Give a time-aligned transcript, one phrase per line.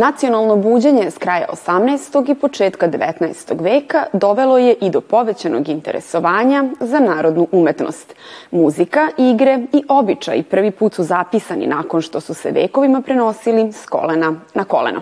[0.00, 2.30] Nacionalno buđenje s kraja 18.
[2.30, 3.62] i početka 19.
[3.62, 8.14] veka dovelo je i do povećanog interesovanja za narodnu umetnost.
[8.50, 13.86] Muzika, igre i običaj prvi put su zapisani nakon što su se vekovima prenosili s
[13.86, 15.00] kolena na koleno.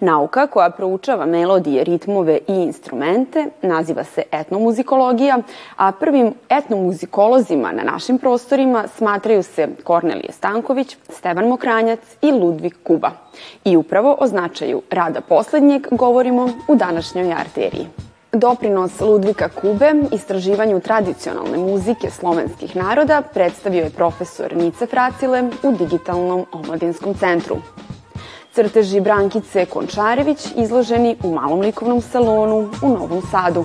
[0.00, 5.38] Nauka koja proučava melodije, ritmove i instrumente naziva se etnomuzikologija,
[5.76, 13.10] a prvim etnomuzikolozima na našim prostorima smatraju se Kornelije Stanković, Stevan Mokranjac i Ludvig Kuba.
[13.64, 17.86] I upravo o značaju rada poslednjeg govorimo u današnjoj arteriji.
[18.32, 26.46] Doprinos Ludvika Kube istraživanju tradicionalne muzike slovenskih naroda predstavio je profesor Nice Fracile u Digitalnom
[26.52, 27.56] omladinskom centru.
[28.54, 33.64] Crteži Brankice Končarević izloženi u Malom likovnom salonu u Novom Sadu.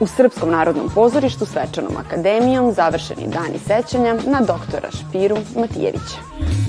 [0.00, 6.67] U Srpskom narodnom pozorištu Svečanom akademijom završeni dani sećanja na doktora Špiru Matijevića.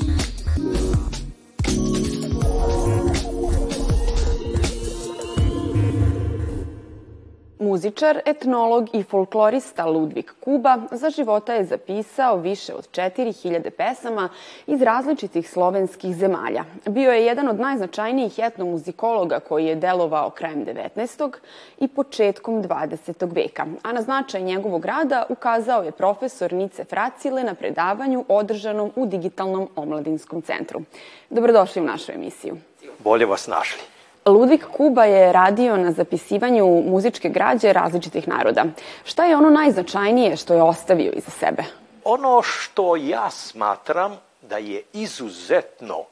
[7.80, 14.30] Muzičar, etnolog i folklorista Ludvig Kuba za života je zapisao više od 4000 pesama
[14.67, 16.63] iz različitih slovenskih zemalja.
[16.86, 21.31] Bio je jedan od najznačajnijih etnomuzikologa koji je delovao krajem 19.
[21.80, 23.36] i početkom 20.
[23.36, 29.05] veka, a na značaj njegovog rada ukazao je profesor Nice Fracile na predavanju održanom u
[29.05, 30.81] Digitalnom omladinskom centru.
[31.30, 32.58] Dobrodošli u našu emisiju.
[33.03, 33.98] Bolje vas našli.
[34.30, 38.66] Ludvig Kuba je radio na zapisivanju muzičke građe različitih naroda.
[39.03, 41.63] Šta je ono najznačajnije što je ostavio iza sebe?
[42.03, 46.03] Ono što ja smatram da je izuzetno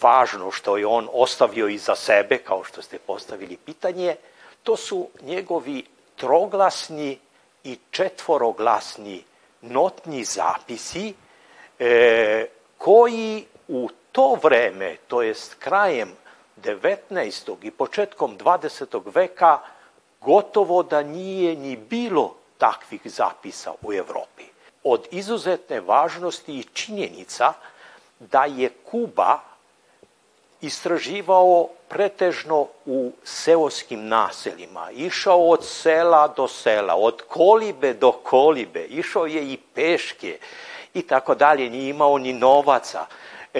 [0.00, 4.16] važno što je on ostavio iza sebe, kao što ste postavili pitanje,
[4.62, 5.84] to su njegovi
[6.16, 7.18] troglasni
[7.64, 9.24] i četvoroglasni
[9.62, 11.14] notni zapisi
[11.78, 12.46] e,
[12.78, 16.08] koji u to vreme, to jest krajem
[16.62, 17.56] 19.
[17.62, 19.02] i početkom 20.
[19.14, 19.58] veka
[20.20, 24.44] gotovo da nije ni bilo takvih zapisa u Evropi.
[24.84, 27.52] Od izuzetne važnosti i činjenica
[28.18, 29.38] da je Kuba
[30.60, 34.90] istraživao pretežno u seoskim naseljima.
[34.90, 40.38] Išao od sela do sela, od kolibe do kolibe, išao je i peške
[40.94, 43.06] i tako dalje, nije imao ni novaca.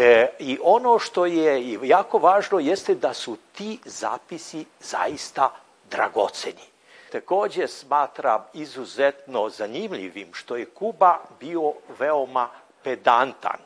[0.01, 5.51] E, I ono što je jako važno jeste da su ti zapisi zaista
[5.91, 6.67] dragoceni.
[7.13, 12.49] Takođe smatram izuzetno zanimljivim što je Kuba bio veoma
[12.85, 13.59] pedantan,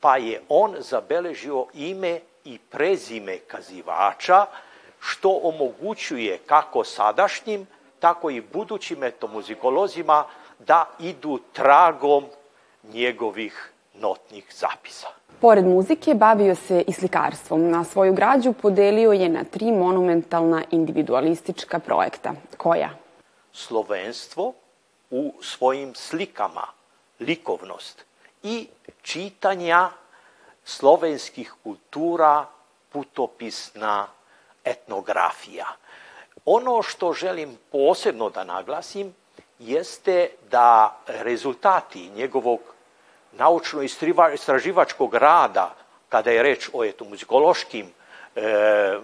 [0.00, 4.46] pa je on zabeležio ime i prezime kazivača,
[5.00, 7.66] što omogućuje kako sadašnjim,
[7.98, 10.24] tako i budućim etomuzikolozima
[10.58, 12.24] da idu tragom
[12.82, 15.08] njegovih notnih zapisa.
[15.40, 17.70] Pored muzike, bavio se i slikarstvom.
[17.70, 22.34] Na svoju građu podelio je na tri monumentalna individualistička projekta.
[22.56, 22.90] Koja?
[23.52, 24.52] Slovenstvo
[25.10, 26.66] u svojim slikama,
[27.20, 28.04] likovnost
[28.42, 28.68] i
[29.02, 29.90] čitanja
[30.64, 32.46] slovenskih kultura,
[32.92, 34.06] putopisna
[34.64, 35.66] etnografija.
[36.44, 39.14] Ono što želim posebno da naglasim
[39.58, 42.73] jeste da rezultati njegovog
[43.38, 45.74] naučno-istraživačkog rada,
[46.08, 47.86] kada je reč o etomuzikološkim
[48.36, 48.98] e,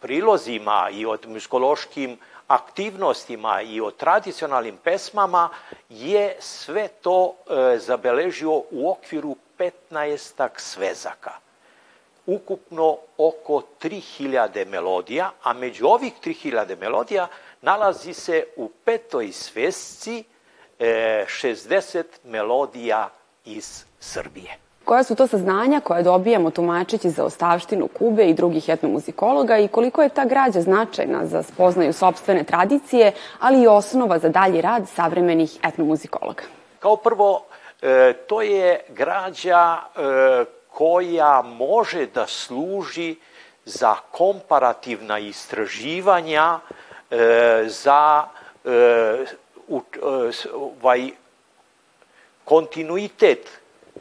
[0.00, 5.50] prilozima i o muzikološkim aktivnostima i o tradicionalnim pesmama,
[5.88, 11.32] je sve to e, zabeležio u okviru 15 svezaka.
[12.26, 17.28] Ukupno oko 3000 melodija, a među ovih 3000 melodija
[17.62, 20.24] nalazi se u petoj svezci
[20.78, 23.10] e, 60 melodija
[23.44, 24.58] iz Srbije.
[24.84, 30.02] Koja su to saznanja koje dobijamo tumačeći za ostavštinu Kube i drugih etnomuzikologa i koliko
[30.02, 35.58] je ta građa značajna za spoznaju sobstvene tradicije, ali i osnova za dalji rad savremenih
[35.62, 36.42] etnomuzikologa?
[36.78, 37.44] Kao prvo,
[37.82, 40.00] e, to je građa e,
[40.68, 43.16] koja može da služi
[43.64, 46.58] za komparativna istraživanja,
[47.10, 48.24] e, za
[50.82, 51.10] ovaj,
[52.44, 53.48] kontinuitet,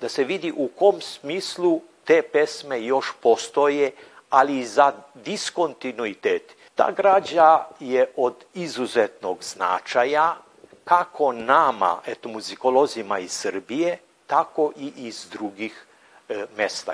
[0.02, 3.92] da se vidi u kom smislu te pesme još postoje,
[4.30, 6.56] ali i za diskontinuitet.
[6.76, 10.36] Ta građa je od izuzetnog značaja
[10.84, 13.98] kako nama, eto, muzikolozima iz Srbije,
[14.28, 15.86] tako i iz drugih
[16.30, 16.94] e, mesta.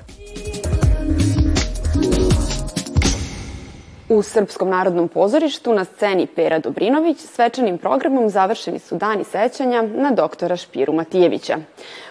[4.09, 10.11] U Srpskom narodnom pozorištu na sceni Pera Dobrinović svečanim programom završeni su dani sećanja na
[10.11, 11.57] doktora Špiru Matijevića.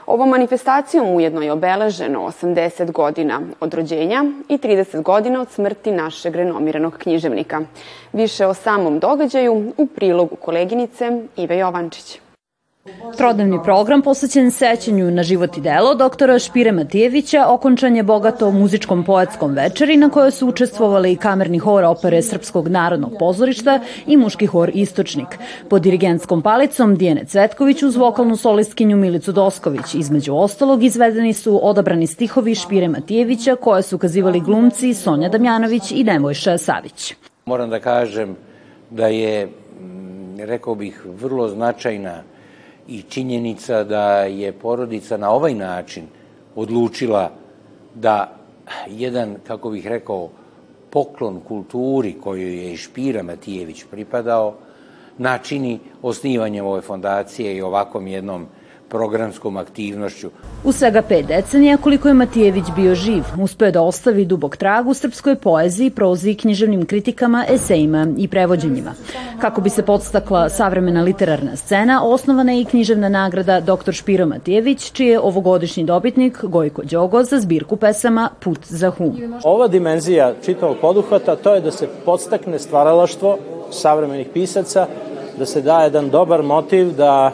[0.07, 6.37] Ovom manifestacijom ujedno je obeleženo 80 godina od rođenja i 30 godina od smrti našeg
[6.37, 7.61] renomiranog književnika.
[8.13, 12.21] Više o samom događaju u prilogu koleginice Ive Jovančić.
[13.17, 19.05] Trodnevni program posvećen sećanju na život i delo doktora Špire Matijevića okončan je bogato muzičkom
[19.05, 24.47] poetskom večeri na kojoj su učestvovali i kamerni hor opere Srpskog narodnog pozorišta i muški
[24.47, 25.39] hor Istočnik.
[25.69, 29.95] Pod dirigentskom palicom Dijene Cvetković uz vokalnu solistkinju Milicu Dosković.
[29.95, 36.05] Između ostalog izvedeni su odabrani stihovi Špire Matijevića koje su ukazivali glumci Sonja Damjanović i
[36.05, 37.15] Nebojša Savić.
[37.47, 38.37] Moram da kažem
[38.91, 39.49] da je,
[40.39, 42.23] rekao bih, vrlo značajna
[42.89, 46.05] i činjenica da je porodica na ovaj način
[46.57, 47.31] odlučila
[47.95, 48.37] da
[48.89, 50.29] jedan, kako bih rekao,
[50.91, 54.55] poklon kulturi koju je Špira Matijević pripadao,
[55.19, 58.47] načini osnivanjem ove fondacije i ovakvom jednom
[58.89, 60.31] programskom aktivnošću.
[60.65, 64.95] U svega pet decenija koliko je Matijević bio živ, uspeo da ostavi dubog trag u
[64.95, 68.93] srpskoj poeziji, prozi, književnim kritikama, esejima i prevođenjima.
[69.41, 73.93] Kako bi se podstakla savremena literarna scena, osnovana je i književna nagrada dr.
[73.93, 79.17] Špiro Matijević, čiji je ovogodišnji dobitnik Gojko Đogo za zbirku pesama Put za hum.
[79.45, 83.39] Ova dimenzija čitavog poduhvata to je da se podstakne stvaralaštvo
[83.71, 84.87] savremenih pisaca,
[85.39, 87.33] da se da jedan dobar motiv da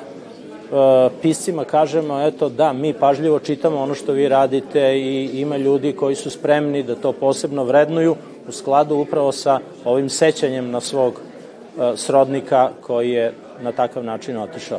[1.22, 6.14] piscima kažemo, eto da, mi pažljivo čitamo ono što vi radite i ima ljudi koji
[6.14, 8.16] su spremni da to posebno vrednuju
[8.48, 13.32] u skladu upravo sa ovim sećanjem na svog e, srodnika koji je
[13.62, 14.78] na takav način otišao.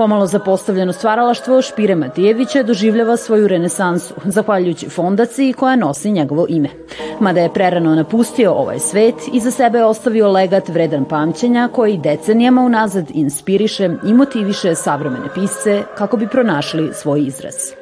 [0.00, 6.68] Pomalo zapostavljeno stvaralaštvo Špire Matijevića doživljava svoju renesansu, zahvaljujući fondaciji koja nosi njegovo ime.
[7.20, 12.62] Mada je prerano napustio ovaj svet i za sebe ostavio legat vredan pamćenja koji decenijama
[12.62, 17.79] unazad inspiriše i motiviše savremene pisce kako bi pronašli svoj izraz.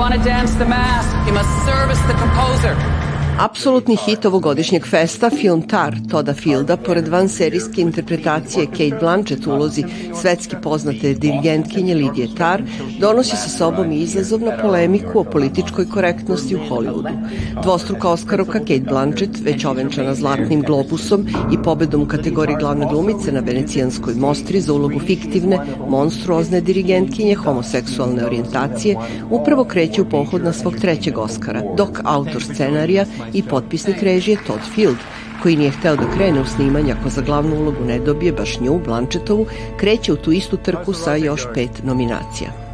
[0.00, 2.99] Want to dance the mask, you must service the composer.
[3.40, 9.84] Apsolutni hit ovogodišnjeg festa, film Tar Toda Fielda, pored vanserijske interpretacije Kate Blanchett u ulozi
[10.20, 12.62] svetski poznate dirigentkinje Lidije Tar,
[12.98, 17.14] donosi sa sobom i izazov na polemiku o političkoj korektnosti u Hollywoodu.
[17.62, 23.40] Dvostruka Oskarovka Kate Blanchett, već ovenčana Zlatnim globusom i pobedom u kategoriji glavne glumice na
[23.40, 25.58] venecijanskoj mostri za ulogu fiktivne,
[25.88, 28.96] monstruozne dirigentkinje homoseksualne orijentacije,
[29.30, 34.60] upravo kreće u pohod na svog trećeg Oskara, dok autor scenarija i potpisnik režije Todd
[34.74, 34.96] Field,
[35.42, 38.80] koji nije hteo da krene u snimanje ako za glavnu ulogu ne dobije baš nju,
[38.84, 39.46] Blanchetovu,
[39.76, 42.69] kreće u tu istu trku sa još pet nominacija.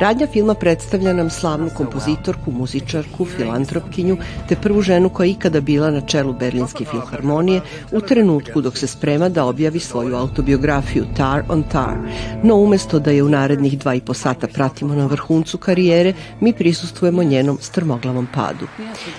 [0.00, 4.16] Radnja filma predstavlja nam slavnu kompozitorku, muzičarku, filantropkinju,
[4.48, 7.60] te prvu ženu koja je ikada bila na čelu Berlinske filharmonije
[7.92, 11.96] u trenutku dok se sprema da objavi svoju autobiografiju Tar on Tar.
[12.42, 16.52] No umesto da je u narednih dva i po sata pratimo na vrhuncu karijere, mi
[16.52, 18.66] prisustujemo njenom strmoglavom padu.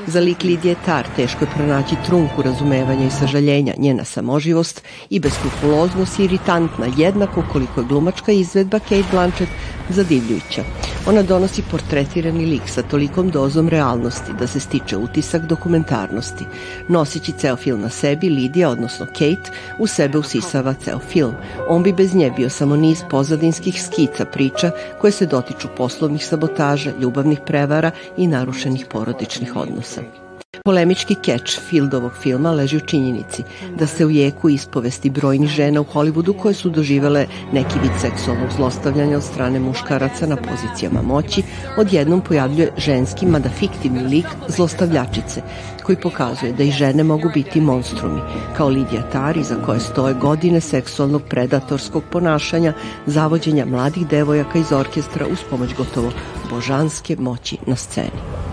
[0.08, 6.20] Za lik Lidije Tar teško je pronaći trunku razumevanja i sažaljenja, njena samoživost i beskrupuloznost
[6.20, 9.52] je iritantna, jednako koliko je glumačka izvedba Kate Blanchett
[9.90, 10.64] zadivljujuća.
[11.08, 16.46] Ona donosi portretirani lik sa tolikom dozom realnosti da se stiče utisak dokumentarnosti.
[16.88, 21.34] Nosići ceo film na sebi, Lidija, odnosno Kate, u sebe usisava ceo film.
[21.68, 26.92] On bi bez nje bio samo niz pozadinskih skica priča koje se dotiču poslovnih sabotaža,
[27.00, 30.27] ljubavnih prevara i narušenih porodičnih odnosa.
[30.64, 33.44] Polemički keč Fieldovog filma leži u činjenici
[33.76, 38.50] da se u jeku ispovesti brojnih žena u Hollywoodu koje su doživele neki vid seksualnog
[38.56, 41.44] zlostavljanja od strane muškaraca na pozicijama moći,
[41.78, 45.42] odjednom pojavljuje ženski, mada fiktivni lik zlostavljačice,
[45.84, 48.22] koji pokazuje da i žene mogu biti monstrumi,
[48.58, 52.74] kao Lidija Tari za koje stoje godine seksualnog predatorskog ponašanja,
[53.06, 56.12] zavođenja mladih devojaka iz orkestra uz pomoć gotovo
[56.50, 58.47] božanske moći na sceni.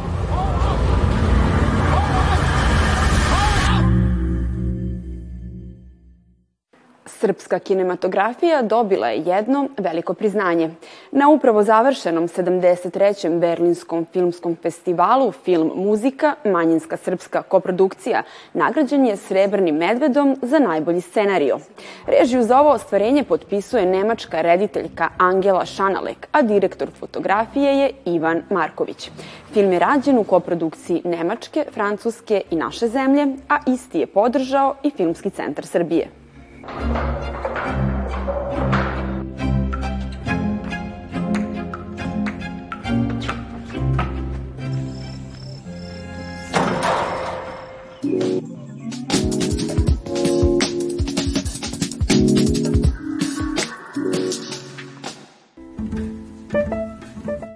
[7.25, 10.71] Srpska kinematografija dobila je jedno veliko priznanje.
[11.13, 13.39] Na upravo završenom 73.
[13.39, 21.59] Berlinskom filmskom festivalu Film Muzika, manjinska srpska koprodukcija, nagrađen je Srebrnim medvedom za najbolji scenario.
[22.07, 29.11] Režiju za ovo ostvarenje potpisuje nemačka rediteljka Angela Šanalek, a direktor fotografije je Ivan Marković.
[29.53, 34.91] Film je rađen u koprodukciji Nemačke, Francuske i naše zemlje, a isti je podržao i
[34.91, 36.24] Filmski centar Srbije.
[36.73, 37.44] うん。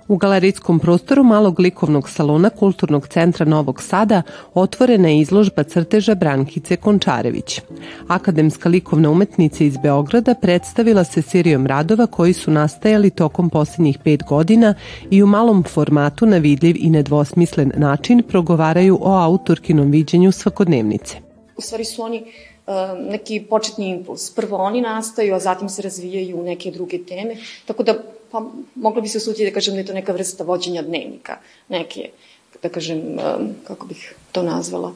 [0.08, 4.22] U galerijskom prostoru malog likovnog salona Kulturnog centra Novog Sada
[4.54, 7.60] otvorena je izložba crteža Brankice Končarević.
[8.08, 14.22] Akademska likovna umetnica iz Beograda predstavila se serijom radova koji su nastajali tokom posljednjih pet
[14.28, 14.74] godina
[15.10, 21.16] i u malom formatu na vidljiv i nedvosmislen način progovaraju o autorkinom viđenju svakodnevnice.
[21.56, 22.74] U stvari su oni uh,
[23.10, 24.34] neki početni impuls.
[24.34, 27.36] Prvo oni nastaju, a zatim se razvijaju u neke druge teme.
[27.66, 27.94] Tako da
[28.30, 28.42] pa
[28.75, 32.11] moglo bi se usuditi da kažem da je to neka vrsta vođenja dnevnika, neke,
[32.62, 33.18] da kažem,
[33.64, 34.92] kako bih to nazvala,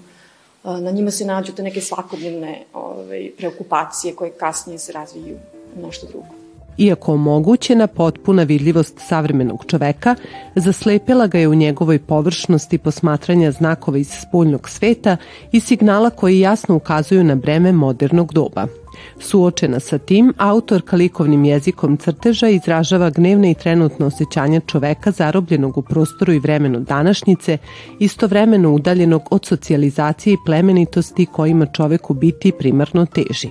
[0.64, 5.38] na njima se nađu te neke svakodnevne ovaj, preokupacije koje kasnije se razviju
[5.82, 6.41] nešto drugo.
[6.78, 10.14] Iako omogućena potpuna vidljivost savremenog čoveka,
[10.54, 15.16] zaslepila ga je u njegovoj površnosti posmatranja znakova iz spoljnog sveta
[15.52, 18.66] i signala koji jasno ukazuju na breme modernog doba–
[19.20, 25.82] Suočena sa tim, autor likovnim jezikom crteža izražava gnevne i trenutno osjećanja čoveka zarobljenog u
[25.82, 27.58] prostoru i vremenu današnjice,
[27.98, 33.48] istovremeno udaljenog od socijalizacije i plemenitosti kojima čovek u biti primarno teži.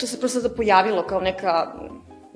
[0.00, 1.72] To se prosto da pojavilo kao neka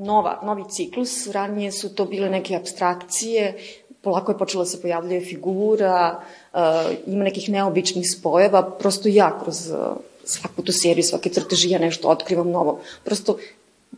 [0.05, 1.27] nova, novi ciklus.
[1.27, 3.59] Ranije su to bile neke abstrakcije,
[4.03, 6.21] polako je počela da se pojavljuje figura,
[6.53, 6.61] uh,
[7.07, 9.79] ima nekih neobičnih spojeva, prosto ja kroz uh,
[10.25, 12.81] svaku tu seriju, svake crteži ja nešto otkrivam novo.
[13.05, 13.37] Prosto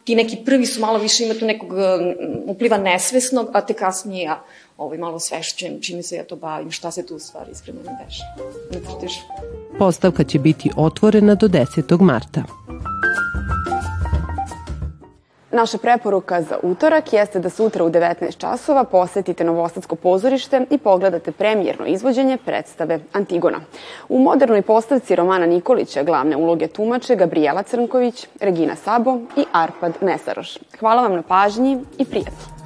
[0.04, 1.70] ti neki prvi su malo više ima tu nekog
[2.46, 4.42] upliva nesvesnog, a te kasnije ja
[4.78, 8.04] ovaj, malo svešćujem čime se ja to bavim, šta se tu u stvari iskreno ne
[8.04, 8.24] deša.
[8.70, 9.78] Ne.
[9.78, 12.00] Postavka će biti otvorena do 10.
[12.00, 12.42] marta.
[15.54, 21.32] Naša preporuka za utorak jeste da sutra u 19 časova posetite Novosadsko pozorište i pogledate
[21.32, 23.60] premijerno izvođenje predstave Antigona.
[24.08, 30.58] U modernoj postavci Romana Nikolića glavne uloge tumače Gabriela Crnković, Regina Sabo i Arpad Mesaroš.
[30.80, 32.63] Hvala vam na pažnji i prijatno.